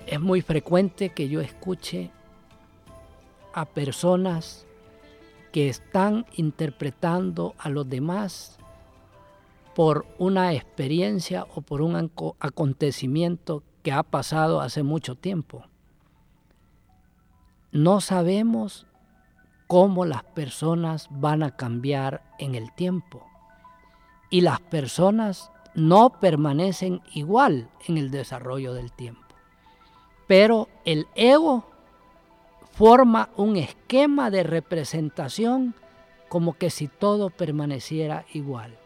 Es 0.08 0.22
muy 0.22 0.42
frecuente 0.42 1.10
que 1.10 1.28
yo 1.28 1.42
escuche 1.42 2.12
a 3.52 3.66
personas 3.66 4.66
que 5.52 5.68
están 5.68 6.26
interpretando 6.38 7.56
a 7.58 7.68
los 7.68 7.90
demás 7.90 8.58
por 9.76 10.06
una 10.18 10.54
experiencia 10.54 11.46
o 11.56 11.60
por 11.60 11.82
un 11.82 12.10
acontecimiento 12.40 13.64
que 13.84 13.92
ha 13.92 14.04
pasado 14.04 14.62
hace 14.62 14.82
mucho 14.82 15.16
tiempo. 15.16 15.66
No 17.74 18.00
sabemos 18.00 18.88
cómo 19.68 20.06
las 20.06 20.24
personas 20.24 21.08
van 21.10 21.44
a 21.44 21.56
cambiar 21.56 22.24
en 22.40 22.56
el 22.56 22.72
tiempo. 22.74 23.26
Y 24.30 24.42
las 24.42 24.60
personas 24.60 25.52
no 25.74 26.20
permanecen 26.20 27.02
igual 27.14 27.70
en 27.88 27.98
el 27.98 28.12
desarrollo 28.12 28.74
del 28.74 28.92
tiempo. 28.92 29.22
Pero 30.28 30.70
el 30.86 31.08
ego 31.16 31.66
forma 32.72 33.30
un 33.38 33.58
esquema 33.58 34.30
de 34.30 34.44
representación 34.44 35.76
como 36.30 36.58
que 36.58 36.70
si 36.70 36.88
todo 36.88 37.30
permaneciera 37.30 38.26
igual. 38.34 38.78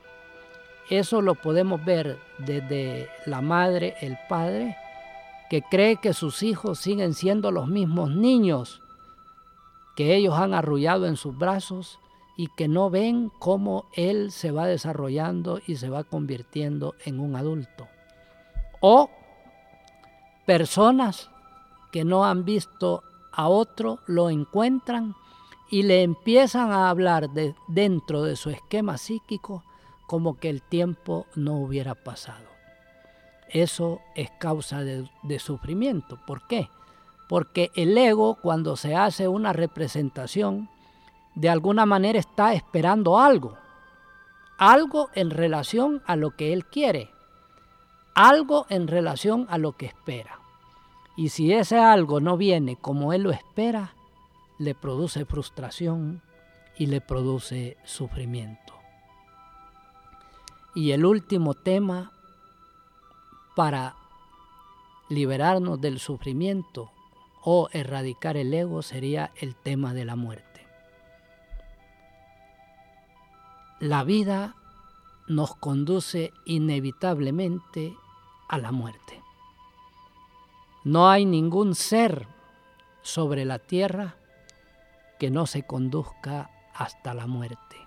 Eso 0.89 1.21
lo 1.21 1.35
podemos 1.35 1.83
ver 1.85 2.19
desde 2.39 3.09
la 3.25 3.41
madre, 3.41 3.95
el 4.01 4.17
padre, 4.27 4.75
que 5.49 5.61
cree 5.61 5.97
que 5.97 6.13
sus 6.13 6.43
hijos 6.43 6.79
siguen 6.79 7.13
siendo 7.13 7.51
los 7.51 7.67
mismos 7.67 8.11
niños 8.11 8.81
que 9.99 10.15
ellos 10.15 10.35
han 10.35 10.53
arrullado 10.53 11.07
en 11.07 11.17
sus 11.17 11.37
brazos 11.37 11.99
y 12.37 12.47
que 12.47 12.69
no 12.69 12.89
ven 12.89 13.29
cómo 13.37 13.83
él 13.91 14.31
se 14.31 14.49
va 14.49 14.65
desarrollando 14.65 15.59
y 15.67 15.75
se 15.75 15.89
va 15.89 16.05
convirtiendo 16.05 16.95
en 17.03 17.19
un 17.19 17.35
adulto. 17.35 17.85
O 18.79 19.09
personas 20.45 21.29
que 21.91 22.05
no 22.05 22.23
han 22.23 22.45
visto 22.45 23.03
a 23.33 23.49
otro 23.49 23.99
lo 24.07 24.29
encuentran 24.29 25.15
y 25.69 25.83
le 25.83 26.03
empiezan 26.03 26.71
a 26.71 26.89
hablar 26.89 27.31
de, 27.31 27.53
dentro 27.67 28.23
de 28.23 28.37
su 28.37 28.51
esquema 28.51 28.97
psíquico 28.97 29.65
como 30.07 30.37
que 30.37 30.49
el 30.49 30.61
tiempo 30.61 31.25
no 31.35 31.57
hubiera 31.57 31.93
pasado. 31.93 32.47
eso 33.49 33.99
es 34.15 34.31
causa 34.39 34.81
de, 34.81 35.09
de 35.23 35.39
sufrimiento. 35.39 36.17
¿Por 36.25 36.47
qué? 36.47 36.69
Porque 37.29 37.71
el 37.75 37.95
ego 37.95 38.39
cuando 38.41 38.75
se 38.75 38.95
hace 38.95 39.27
una 39.27 39.53
representación, 39.53 40.67
de 41.35 41.47
alguna 41.47 41.85
manera 41.85 42.17
está 42.17 42.53
esperando 42.55 43.19
algo, 43.19 43.55
algo 44.57 45.09
en 45.13 45.29
relación 45.29 46.01
a 46.07 46.15
lo 46.15 46.31
que 46.31 46.53
él 46.53 46.65
quiere, 46.65 47.11
algo 48.15 48.65
en 48.69 48.87
relación 48.87 49.45
a 49.51 49.59
lo 49.59 49.73
que 49.73 49.85
espera. 49.85 50.39
Y 51.15 51.29
si 51.29 51.53
ese 51.53 51.77
algo 51.77 52.19
no 52.19 52.35
viene 52.35 52.77
como 52.77 53.13
él 53.13 53.21
lo 53.21 53.31
espera, 53.31 53.93
le 54.57 54.73
produce 54.73 55.23
frustración 55.23 56.23
y 56.77 56.87
le 56.87 56.99
produce 56.99 57.77
sufrimiento. 57.85 58.73
Y 60.73 60.93
el 60.93 61.05
último 61.05 61.53
tema 61.53 62.11
para 63.55 63.95
liberarnos 65.09 65.79
del 65.79 65.99
sufrimiento 65.99 66.91
o 67.43 67.69
erradicar 67.71 68.37
el 68.37 68.53
ego 68.53 68.81
sería 68.81 69.31
el 69.35 69.55
tema 69.55 69.93
de 69.93 70.05
la 70.05 70.15
muerte. 70.15 70.67
La 73.79 74.03
vida 74.03 74.55
nos 75.27 75.55
conduce 75.55 76.33
inevitablemente 76.45 77.95
a 78.49 78.57
la 78.57 78.71
muerte. 78.71 79.21
No 80.83 81.09
hay 81.09 81.25
ningún 81.25 81.75
ser 81.75 82.27
sobre 83.01 83.45
la 83.45 83.59
tierra 83.59 84.15
que 85.19 85.29
no 85.29 85.45
se 85.45 85.65
conduzca 85.65 86.49
hasta 86.73 87.13
la 87.13 87.27
muerte. 87.27 87.77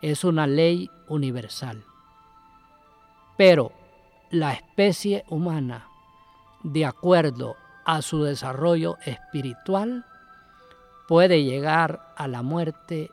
Es 0.00 0.24
una 0.24 0.46
ley 0.46 0.90
universal. 1.08 1.84
Pero 3.36 3.72
la 4.30 4.52
especie 4.52 5.24
humana, 5.28 5.88
de 6.62 6.86
acuerdo 6.86 7.56
a 7.84 8.02
su 8.02 8.22
desarrollo 8.22 8.98
espiritual, 9.04 10.04
puede 11.08 11.42
llegar 11.42 12.12
a 12.16 12.28
la 12.28 12.42
muerte 12.42 13.10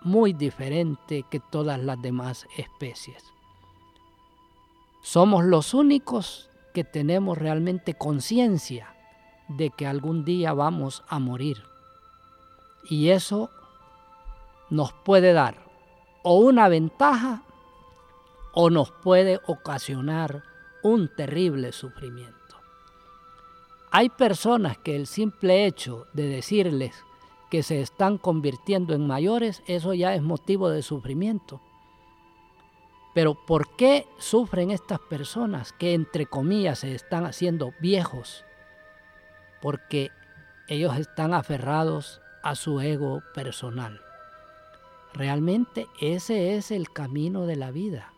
muy 0.00 0.32
diferente 0.32 1.24
que 1.30 1.40
todas 1.40 1.80
las 1.80 2.00
demás 2.00 2.46
especies. 2.56 3.24
Somos 5.02 5.44
los 5.44 5.74
únicos 5.74 6.50
que 6.72 6.84
tenemos 6.84 7.38
realmente 7.38 7.94
conciencia 7.94 8.94
de 9.48 9.70
que 9.70 9.86
algún 9.86 10.24
día 10.24 10.52
vamos 10.52 11.02
a 11.08 11.18
morir. 11.18 11.62
Y 12.88 13.10
eso 13.10 13.50
nos 14.70 14.92
puede 14.92 15.32
dar 15.32 15.56
o 16.22 16.38
una 16.38 16.68
ventaja 16.68 17.42
o 18.52 18.70
nos 18.70 18.90
puede 18.90 19.40
ocasionar 19.46 20.42
un 20.82 21.14
terrible 21.14 21.72
sufrimiento. 21.72 22.43
Hay 23.96 24.08
personas 24.08 24.76
que 24.76 24.96
el 24.96 25.06
simple 25.06 25.66
hecho 25.66 26.08
de 26.14 26.26
decirles 26.26 27.04
que 27.48 27.62
se 27.62 27.80
están 27.80 28.18
convirtiendo 28.18 28.92
en 28.92 29.06
mayores, 29.06 29.62
eso 29.68 29.94
ya 29.94 30.16
es 30.16 30.20
motivo 30.20 30.68
de 30.68 30.82
sufrimiento. 30.82 31.60
Pero 33.14 33.36
¿por 33.46 33.76
qué 33.76 34.08
sufren 34.18 34.72
estas 34.72 34.98
personas 34.98 35.72
que 35.72 35.94
entre 35.94 36.26
comillas 36.26 36.80
se 36.80 36.92
están 36.92 37.24
haciendo 37.24 37.72
viejos? 37.80 38.44
Porque 39.62 40.10
ellos 40.66 40.98
están 40.98 41.32
aferrados 41.32 42.20
a 42.42 42.56
su 42.56 42.80
ego 42.80 43.22
personal. 43.32 44.00
Realmente 45.12 45.86
ese 46.00 46.56
es 46.56 46.72
el 46.72 46.90
camino 46.90 47.46
de 47.46 47.54
la 47.54 47.70
vida. 47.70 48.12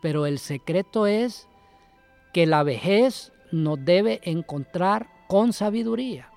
Pero 0.00 0.26
el 0.26 0.38
secreto 0.38 1.08
es 1.08 1.48
que 2.32 2.46
la 2.46 2.62
vejez 2.62 3.32
nos 3.50 3.84
debe 3.84 4.20
encontrar 4.24 5.08
con 5.28 5.52
sabiduría 5.52 6.30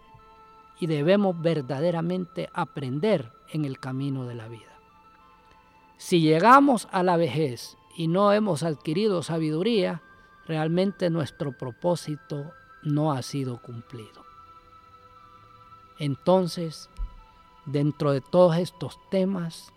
y 0.80 0.88
debemos 0.88 1.40
verdaderamente 1.40 2.50
aprender 2.54 3.32
en 3.52 3.66
el 3.66 3.80
camino 3.80 4.26
de 4.26 4.36
la 4.36 4.48
vida. 4.48 4.80
Si 5.98 6.22
llegamos 6.22 6.88
a 6.92 7.04
la 7.04 7.18
vejez 7.18 7.78
y 7.96 8.08
no 8.08 8.34
hemos 8.34 8.64
adquirido 8.64 9.22
sabiduría, 9.22 10.02
realmente 10.48 11.10
nuestro 11.10 11.56
propósito 11.56 12.52
no 12.84 13.12
ha 13.12 13.22
sido 13.22 13.62
cumplido. 13.62 14.26
Entonces, 16.00 16.90
dentro 17.66 18.12
de 18.12 18.22
todos 18.22 18.58
estos 18.58 18.98
temas, 19.12 19.72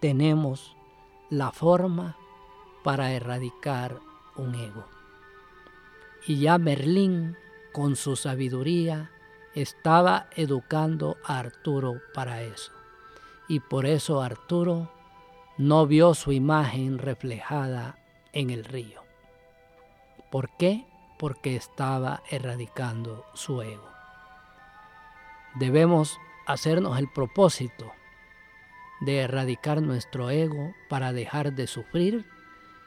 tenemos 0.00 0.74
la 1.30 1.52
forma 1.52 2.16
para 2.82 3.12
erradicar 3.12 4.00
un 4.36 4.54
ego. 4.56 4.95
Y 6.26 6.40
ya 6.40 6.58
Merlín, 6.58 7.36
con 7.72 7.94
su 7.94 8.16
sabiduría, 8.16 9.10
estaba 9.54 10.26
educando 10.34 11.16
a 11.24 11.38
Arturo 11.38 12.00
para 12.12 12.42
eso. 12.42 12.72
Y 13.48 13.60
por 13.60 13.86
eso 13.86 14.20
Arturo 14.20 14.90
no 15.56 15.86
vio 15.86 16.14
su 16.14 16.32
imagen 16.32 16.98
reflejada 16.98 17.96
en 18.32 18.50
el 18.50 18.64
río. 18.64 19.02
¿Por 20.30 20.50
qué? 20.56 20.84
Porque 21.18 21.56
estaba 21.56 22.22
erradicando 22.30 23.24
su 23.34 23.62
ego. 23.62 23.88
Debemos 25.54 26.18
hacernos 26.46 26.98
el 26.98 27.08
propósito 27.10 27.92
de 29.00 29.20
erradicar 29.20 29.80
nuestro 29.80 30.28
ego 30.30 30.74
para 30.88 31.12
dejar 31.12 31.52
de 31.54 31.66
sufrir 31.66 32.26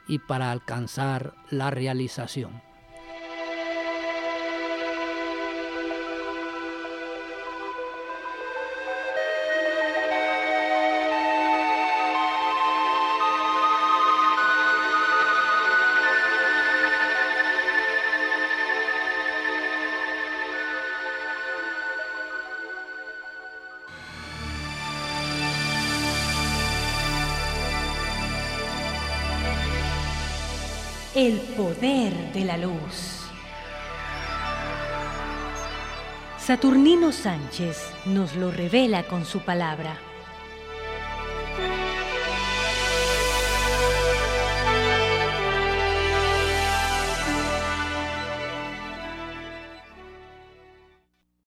y 0.06 0.18
para 0.18 0.50
alcanzar 0.50 1.34
la 1.50 1.70
realización. 1.70 2.62
De 31.80 32.44
la 32.44 32.58
luz. 32.58 33.22
Saturnino 36.38 37.10
Sánchez 37.10 37.78
nos 38.04 38.36
lo 38.36 38.50
revela 38.50 39.04
con 39.04 39.24
su 39.24 39.40
palabra. 39.40 40.09